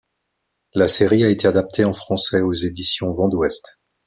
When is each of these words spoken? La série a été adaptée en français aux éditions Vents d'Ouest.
La 0.73 0.87
série 0.87 1.23
a 1.23 1.29
été 1.29 1.47
adaptée 1.47 1.85
en 1.85 1.93
français 1.93 2.41
aux 2.41 2.55
éditions 2.55 3.13
Vents 3.13 3.27
d'Ouest. 3.29 3.77